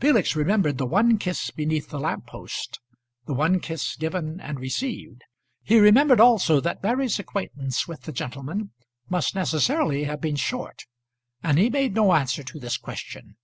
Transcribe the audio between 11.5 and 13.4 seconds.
he made no answer to this question.